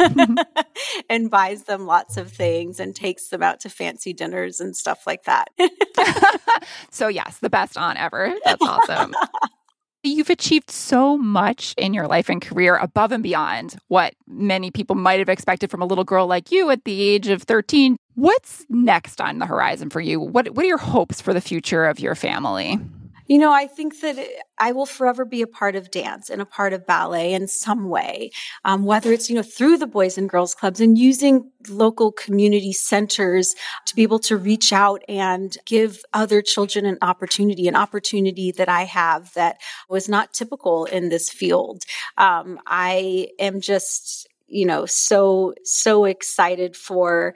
mm-hmm. 0.00 0.34
and 1.10 1.30
buys 1.30 1.64
them 1.64 1.86
lots 1.86 2.16
of 2.16 2.30
things 2.30 2.80
and 2.80 2.94
takes 2.94 3.28
them 3.28 3.42
out 3.42 3.60
to 3.60 3.68
fancy 3.68 4.12
dinners 4.12 4.60
and 4.60 4.76
stuff 4.76 5.06
like 5.06 5.24
that. 5.24 5.48
so 6.90 7.08
yes, 7.08 7.38
the 7.38 7.50
best 7.50 7.76
aunt 7.76 8.00
ever. 8.00 8.34
That's 8.44 8.62
awesome. 8.62 9.14
You've 10.06 10.28
achieved 10.28 10.70
so 10.70 11.16
much 11.16 11.74
in 11.78 11.94
your 11.94 12.06
life 12.06 12.28
and 12.28 12.42
career 12.42 12.76
above 12.76 13.10
and 13.10 13.22
beyond 13.22 13.76
what 13.88 14.14
many 14.26 14.70
people 14.70 14.96
might 14.96 15.18
have 15.18 15.30
expected 15.30 15.70
from 15.70 15.80
a 15.80 15.86
little 15.86 16.04
girl 16.04 16.26
like 16.26 16.50
you 16.50 16.68
at 16.68 16.84
the 16.84 17.00
age 17.00 17.28
of 17.28 17.42
13. 17.42 17.96
What's 18.14 18.66
next 18.68 19.18
on 19.22 19.38
the 19.38 19.46
horizon 19.46 19.88
for 19.88 20.02
you? 20.02 20.20
What, 20.20 20.50
what 20.50 20.62
are 20.62 20.68
your 20.68 20.76
hopes 20.76 21.22
for 21.22 21.32
the 21.32 21.40
future 21.40 21.86
of 21.86 22.00
your 22.00 22.14
family? 22.14 22.78
You 23.26 23.38
know, 23.38 23.52
I 23.52 23.66
think 23.66 24.00
that 24.00 24.18
I 24.58 24.72
will 24.72 24.84
forever 24.84 25.24
be 25.24 25.40
a 25.40 25.46
part 25.46 25.76
of 25.76 25.90
dance 25.90 26.28
and 26.28 26.42
a 26.42 26.46
part 26.46 26.74
of 26.74 26.86
ballet 26.86 27.32
in 27.32 27.48
some 27.48 27.88
way, 27.88 28.30
um, 28.64 28.84
whether 28.84 29.12
it's, 29.12 29.30
you 29.30 29.36
know, 29.36 29.42
through 29.42 29.78
the 29.78 29.86
Boys 29.86 30.18
and 30.18 30.28
Girls 30.28 30.54
Clubs 30.54 30.78
and 30.78 30.98
using 30.98 31.50
local 31.68 32.12
community 32.12 32.72
centers 32.72 33.54
to 33.86 33.96
be 33.96 34.02
able 34.02 34.18
to 34.20 34.36
reach 34.36 34.72
out 34.72 35.02
and 35.08 35.56
give 35.64 36.02
other 36.12 36.42
children 36.42 36.84
an 36.84 36.98
opportunity, 37.00 37.66
an 37.66 37.76
opportunity 37.76 38.52
that 38.52 38.68
I 38.68 38.84
have 38.84 39.32
that 39.34 39.56
was 39.88 40.06
not 40.08 40.34
typical 40.34 40.84
in 40.84 41.08
this 41.08 41.30
field. 41.30 41.84
Um, 42.18 42.60
I 42.66 43.28
am 43.38 43.62
just, 43.62 44.28
you 44.48 44.66
know, 44.66 44.84
so, 44.84 45.54
so 45.64 46.04
excited 46.04 46.76
for 46.76 47.34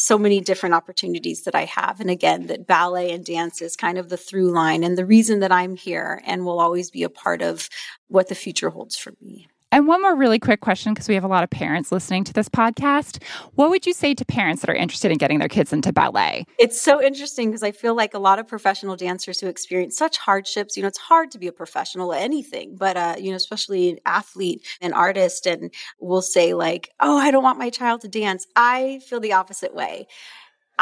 so 0.00 0.18
many 0.18 0.40
different 0.40 0.74
opportunities 0.74 1.42
that 1.42 1.54
I 1.54 1.64
have. 1.66 2.00
And 2.00 2.10
again, 2.10 2.46
that 2.46 2.66
ballet 2.66 3.12
and 3.12 3.24
dance 3.24 3.60
is 3.60 3.76
kind 3.76 3.98
of 3.98 4.08
the 4.08 4.16
through 4.16 4.50
line 4.50 4.82
and 4.82 4.96
the 4.96 5.06
reason 5.06 5.40
that 5.40 5.52
I'm 5.52 5.76
here 5.76 6.22
and 6.26 6.44
will 6.44 6.60
always 6.60 6.90
be 6.90 7.02
a 7.02 7.10
part 7.10 7.42
of 7.42 7.68
what 8.08 8.28
the 8.28 8.34
future 8.34 8.70
holds 8.70 8.96
for 8.96 9.12
me. 9.20 9.48
And 9.72 9.86
one 9.86 10.02
more 10.02 10.16
really 10.16 10.40
quick 10.40 10.60
question 10.60 10.92
because 10.92 11.08
we 11.08 11.14
have 11.14 11.22
a 11.22 11.28
lot 11.28 11.44
of 11.44 11.50
parents 11.50 11.92
listening 11.92 12.24
to 12.24 12.32
this 12.32 12.48
podcast. 12.48 13.22
What 13.54 13.70
would 13.70 13.86
you 13.86 13.92
say 13.92 14.14
to 14.14 14.24
parents 14.24 14.62
that 14.62 14.70
are 14.70 14.74
interested 14.74 15.12
in 15.12 15.18
getting 15.18 15.38
their 15.38 15.48
kids 15.48 15.72
into 15.72 15.92
ballet? 15.92 16.44
It's 16.58 16.80
so 16.80 17.00
interesting 17.00 17.50
because 17.50 17.62
I 17.62 17.70
feel 17.70 17.94
like 17.94 18.12
a 18.12 18.18
lot 18.18 18.40
of 18.40 18.48
professional 18.48 18.96
dancers 18.96 19.38
who 19.38 19.46
experience 19.46 19.96
such 19.96 20.18
hardships, 20.18 20.76
you 20.76 20.82
know, 20.82 20.88
it's 20.88 20.98
hard 20.98 21.30
to 21.30 21.38
be 21.38 21.46
a 21.46 21.52
professional 21.52 22.12
at 22.12 22.20
anything, 22.20 22.74
but, 22.74 22.96
uh, 22.96 23.14
you 23.18 23.30
know, 23.30 23.36
especially 23.36 23.90
an 23.90 23.98
athlete 24.06 24.66
and 24.80 24.92
artist, 24.92 25.46
and 25.46 25.72
will 26.00 26.22
say, 26.22 26.52
like, 26.52 26.90
oh, 26.98 27.16
I 27.16 27.30
don't 27.30 27.44
want 27.44 27.58
my 27.58 27.70
child 27.70 28.00
to 28.00 28.08
dance. 28.08 28.48
I 28.56 29.00
feel 29.06 29.20
the 29.20 29.34
opposite 29.34 29.74
way. 29.74 30.08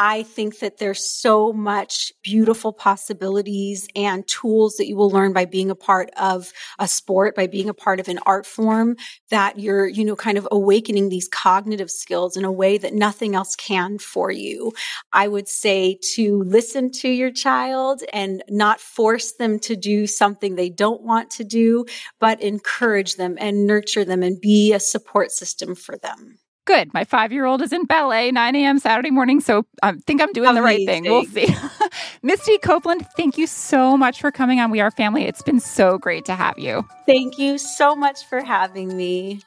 I 0.00 0.22
think 0.22 0.60
that 0.60 0.78
there's 0.78 1.04
so 1.04 1.52
much 1.52 2.12
beautiful 2.22 2.72
possibilities 2.72 3.88
and 3.96 4.24
tools 4.28 4.76
that 4.76 4.86
you 4.86 4.94
will 4.94 5.10
learn 5.10 5.32
by 5.32 5.44
being 5.44 5.72
a 5.72 5.74
part 5.74 6.10
of 6.16 6.52
a 6.78 6.86
sport, 6.86 7.34
by 7.34 7.48
being 7.48 7.68
a 7.68 7.74
part 7.74 7.98
of 7.98 8.06
an 8.06 8.20
art 8.24 8.46
form 8.46 8.94
that 9.30 9.58
you're, 9.58 9.88
you 9.88 10.04
know, 10.04 10.14
kind 10.14 10.38
of 10.38 10.46
awakening 10.52 11.08
these 11.08 11.26
cognitive 11.26 11.90
skills 11.90 12.36
in 12.36 12.44
a 12.44 12.52
way 12.52 12.78
that 12.78 12.94
nothing 12.94 13.34
else 13.34 13.56
can 13.56 13.98
for 13.98 14.30
you. 14.30 14.72
I 15.12 15.26
would 15.26 15.48
say 15.48 15.98
to 16.14 16.44
listen 16.44 16.92
to 16.92 17.08
your 17.08 17.32
child 17.32 18.04
and 18.12 18.44
not 18.48 18.80
force 18.80 19.32
them 19.32 19.58
to 19.60 19.74
do 19.74 20.06
something 20.06 20.54
they 20.54 20.70
don't 20.70 21.02
want 21.02 21.28
to 21.32 21.44
do, 21.44 21.86
but 22.20 22.40
encourage 22.40 23.16
them 23.16 23.36
and 23.40 23.66
nurture 23.66 24.04
them 24.04 24.22
and 24.22 24.40
be 24.40 24.72
a 24.72 24.78
support 24.78 25.32
system 25.32 25.74
for 25.74 25.96
them 25.96 26.38
good. 26.68 26.92
My 26.92 27.02
five 27.04 27.32
year 27.32 27.46
old 27.46 27.62
is 27.62 27.72
in 27.72 27.84
ballet 27.86 28.30
9 28.30 28.54
a.m. 28.54 28.78
Saturday 28.78 29.10
morning, 29.10 29.40
so 29.40 29.64
I 29.82 29.92
think 30.06 30.20
I'm 30.20 30.32
doing 30.32 30.50
Amazing. 30.50 30.54
the 30.54 30.62
right 30.62 30.86
thing. 30.86 31.04
We'll 31.04 31.24
see. 31.24 31.48
Misty 32.22 32.58
Copeland, 32.58 33.06
thank 33.16 33.38
you 33.38 33.46
so 33.46 33.96
much 33.96 34.20
for 34.20 34.30
coming 34.30 34.60
on 34.60 34.70
We 34.70 34.80
Are 34.80 34.90
Family. 34.90 35.24
It's 35.24 35.42
been 35.42 35.60
so 35.60 35.96
great 35.98 36.26
to 36.26 36.34
have 36.34 36.58
you. 36.58 36.86
Thank 37.06 37.38
you 37.38 37.56
so 37.56 37.96
much 37.96 38.24
for 38.26 38.44
having 38.44 38.96
me. 38.96 39.40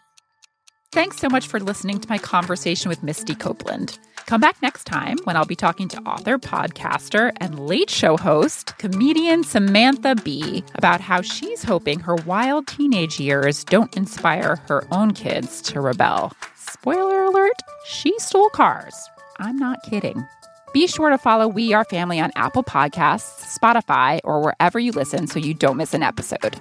Thanks 0.91 1.17
so 1.17 1.29
much 1.29 1.47
for 1.47 1.59
listening 1.59 1.99
to 1.99 2.09
my 2.09 2.17
conversation 2.17 2.89
with 2.89 3.03
Misty 3.03 3.35
Copeland. 3.35 3.97
Come 4.25 4.39
back 4.41 4.61
next 4.61 4.85
time 4.85 5.17
when 5.25 5.35
I'll 5.35 5.45
be 5.45 5.55
talking 5.55 5.87
to 5.89 5.99
author, 6.03 6.37
podcaster, 6.37 7.31
and 7.37 7.59
late 7.59 7.89
show 7.89 8.15
host, 8.15 8.77
comedian 8.77 9.43
Samantha 9.43 10.15
Bee, 10.15 10.63
about 10.75 11.01
how 11.01 11.21
she's 11.21 11.63
hoping 11.63 11.99
her 11.99 12.15
wild 12.15 12.67
teenage 12.67 13.19
years 13.19 13.63
don't 13.65 13.95
inspire 13.97 14.57
her 14.67 14.85
own 14.91 15.11
kids 15.11 15.61
to 15.63 15.81
rebel. 15.81 16.31
Spoiler 16.55 17.25
alert, 17.25 17.59
she 17.85 18.17
stole 18.19 18.49
cars. 18.49 18.95
I'm 19.39 19.57
not 19.57 19.83
kidding. 19.83 20.25
Be 20.73 20.87
sure 20.87 21.09
to 21.09 21.17
follow 21.17 21.47
We 21.49 21.73
Are 21.73 21.83
Family 21.83 22.19
on 22.21 22.31
Apple 22.35 22.63
Podcasts, 22.63 23.57
Spotify, 23.59 24.21
or 24.23 24.41
wherever 24.41 24.79
you 24.79 24.93
listen 24.93 25.27
so 25.27 25.39
you 25.39 25.53
don't 25.53 25.75
miss 25.75 25.93
an 25.93 26.03
episode. 26.03 26.57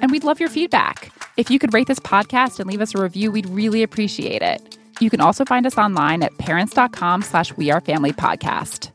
And 0.00 0.12
we'd 0.12 0.24
love 0.24 0.38
your 0.38 0.48
feedback. 0.48 1.10
If 1.36 1.50
you 1.50 1.58
could 1.58 1.74
rate 1.74 1.88
this 1.88 1.98
podcast 1.98 2.60
and 2.60 2.70
leave 2.70 2.80
us 2.80 2.94
a 2.94 3.02
review, 3.02 3.32
we'd 3.32 3.48
really 3.48 3.82
appreciate 3.82 4.42
it. 4.42 4.78
You 5.00 5.08
can 5.10 5.20
also 5.20 5.44
find 5.46 5.66
us 5.66 5.78
online 5.78 6.22
at 6.22 6.36
parents.com 6.38 7.22
slash 7.22 7.56
We 7.56 7.70
Are 7.70 7.80
Family 7.80 8.12
Podcast. 8.12 8.90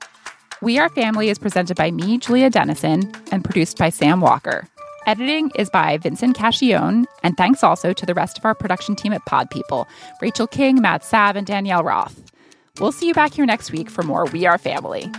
We 0.61 0.77
Are 0.77 0.89
Family 0.89 1.29
is 1.29 1.39
presented 1.39 1.75
by 1.75 1.91
me, 1.91 2.19
Julia 2.19 2.49
Dennison, 2.49 3.11
and 3.31 3.43
produced 3.43 3.77
by 3.77 3.89
Sam 3.89 4.21
Walker. 4.21 4.67
Editing 5.07 5.51
is 5.55 5.69
by 5.69 5.97
Vincent 5.97 6.37
Cacchione, 6.37 7.05
and 7.23 7.35
thanks 7.37 7.63
also 7.63 7.91
to 7.93 8.05
the 8.05 8.13
rest 8.13 8.37
of 8.37 8.45
our 8.45 8.55
production 8.55 8.95
team 8.95 9.13
at 9.13 9.25
Pod 9.25 9.49
People 9.49 9.87
Rachel 10.21 10.47
King, 10.47 10.81
Matt 10.81 11.03
Sav, 11.03 11.35
and 11.35 11.45
Danielle 11.45 11.83
Roth. 11.83 12.31
We'll 12.79 12.91
see 12.91 13.07
you 13.07 13.13
back 13.13 13.33
here 13.33 13.45
next 13.45 13.71
week 13.71 13.89
for 13.89 14.03
more 14.03 14.25
We 14.25 14.45
Are 14.45 14.57
Family. 14.57 15.11